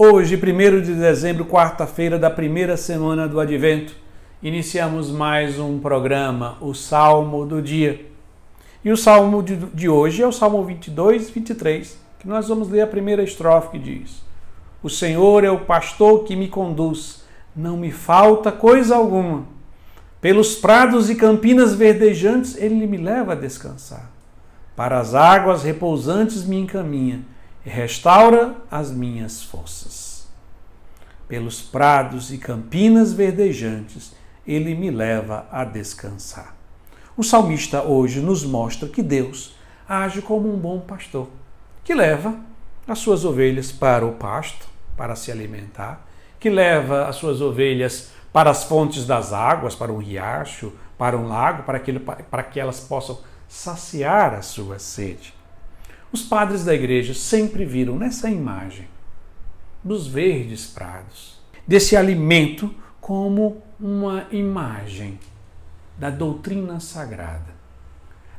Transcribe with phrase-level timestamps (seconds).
[0.00, 3.96] Hoje, 1 de dezembro, quarta-feira da primeira semana do Advento,
[4.40, 8.06] iniciamos mais um programa, o Salmo do Dia.
[8.84, 12.86] E o salmo de, hoje é o Salmo 22, 23, que nós vamos ler a
[12.86, 14.22] primeira estrofe que diz:
[14.84, 17.24] O Senhor é o pastor que me conduz,
[17.56, 19.46] não me falta coisa alguma.
[20.20, 24.12] Pelos prados e campinas verdejantes ele me leva a descansar.
[24.76, 27.24] Para as águas repousantes me encaminha
[27.64, 30.28] restaura as minhas forças.
[31.26, 34.12] Pelos prados e campinas verdejantes,
[34.46, 36.56] ele me leva a descansar.
[37.16, 39.54] O salmista hoje nos mostra que Deus
[39.88, 41.28] age como um bom pastor,
[41.84, 42.38] que leva
[42.86, 44.66] as suas ovelhas para o pasto,
[44.96, 46.06] para se alimentar,
[46.40, 51.26] que leva as suas ovelhas para as fontes das águas, para um riacho, para um
[51.26, 55.34] lago, para que, para que elas possam saciar a sua sede.
[56.10, 58.88] Os padres da igreja sempre viram nessa imagem
[59.84, 65.18] dos verdes prados, desse alimento como uma imagem
[65.98, 67.58] da doutrina sagrada.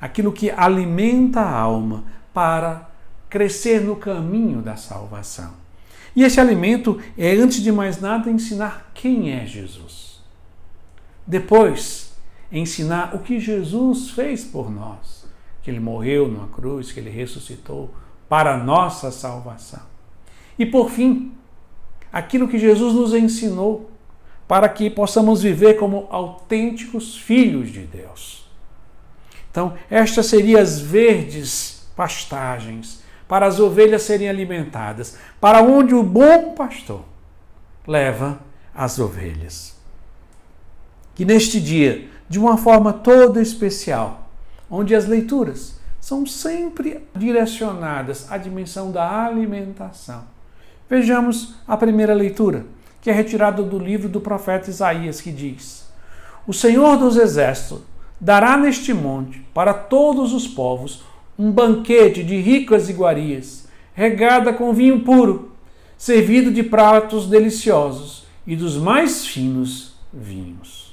[0.00, 2.88] Aquilo que alimenta a alma para
[3.28, 5.54] crescer no caminho da salvação.
[6.14, 10.22] E esse alimento é, antes de mais nada, ensinar quem é Jesus.
[11.26, 12.14] Depois,
[12.50, 15.25] ensinar o que Jesus fez por nós
[15.66, 17.92] que ele morreu numa cruz, que ele ressuscitou
[18.28, 19.82] para nossa salvação.
[20.56, 21.32] E por fim,
[22.12, 23.90] aquilo que Jesus nos ensinou
[24.46, 28.48] para que possamos viver como autênticos filhos de Deus.
[29.50, 36.54] Então, estas seriam as verdes pastagens para as ovelhas serem alimentadas, para onde o bom
[36.54, 37.02] pastor
[37.84, 38.38] leva
[38.72, 39.76] as ovelhas.
[41.12, 44.25] Que neste dia, de uma forma toda especial,
[44.70, 50.24] onde as leituras são sempre direcionadas à dimensão da alimentação.
[50.88, 52.64] Vejamos a primeira leitura,
[53.00, 55.88] que é retirada do livro do profeta Isaías, que diz:
[56.46, 57.80] O Senhor dos Exércitos
[58.20, 61.04] dará neste monte para todos os povos
[61.38, 65.52] um banquete de ricas iguarias, regada com vinho puro,
[65.98, 70.85] servido de pratos deliciosos e dos mais finos vinhos.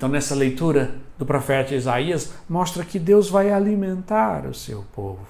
[0.00, 5.26] Então, nessa leitura do profeta Isaías, mostra que Deus vai alimentar o seu povo.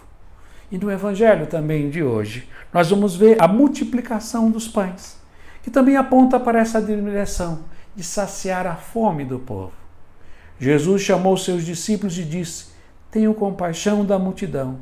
[0.70, 5.18] E no evangelho também de hoje, nós vamos ver a multiplicação dos pães,
[5.60, 7.64] que também aponta para essa direção
[7.96, 9.72] de saciar a fome do povo.
[10.56, 12.66] Jesus chamou seus discípulos e disse:
[13.10, 14.78] Tenho compaixão da multidão,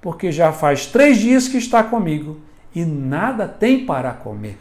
[0.00, 2.40] porque já faz três dias que está comigo
[2.72, 4.60] e nada tem para comer.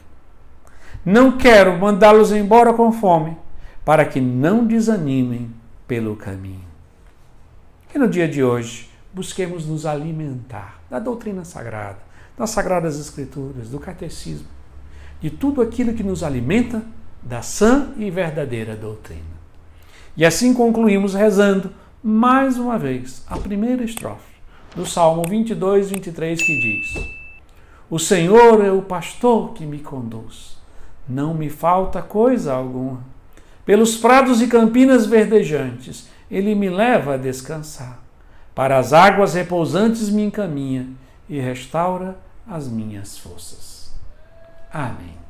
[1.06, 3.43] Não quero mandá-los embora com fome
[3.86, 5.52] para que não desanimem
[5.88, 6.68] pelo caminho.
[7.90, 12.00] Que no dia de hoje busquemos nos alimentar da doutrina sagrada,
[12.38, 14.48] das sagradas escrituras, do catecismo,
[15.22, 16.84] de tudo aquilo que nos alimenta
[17.22, 19.22] da sã e verdadeira doutrina.
[20.16, 21.72] E assim concluímos rezando
[22.04, 24.34] mais uma vez a primeira estrofe
[24.76, 27.08] do Salmo 22, 23, que diz:
[27.90, 30.58] O Senhor é o pastor que me conduz,
[31.08, 33.13] não me falta coisa alguma.
[33.66, 38.00] Pelos prados e campinas verdejantes, ele me leva a descansar.
[38.54, 40.88] Para as águas repousantes me encaminha
[41.30, 43.94] e restaura as minhas forças.
[44.72, 45.23] Amém.